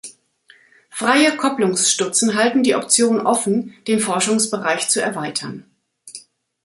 [0.89, 5.69] Freie Kopplungsstutzen halten die Option offen, den Forschungsbereich zu erweitern.